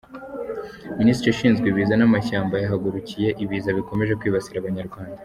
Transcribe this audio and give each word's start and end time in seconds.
Minisiteri 0.99 1.31
ishinzwe 1.33 1.65
ibiza 1.67 1.93
namashyamba 1.99 2.55
yahagurukiye 2.63 3.29
ibiza 3.43 3.69
bikomeje 3.77 4.13
kwibasira 4.19 4.57
Abanyarwanda 4.61 5.17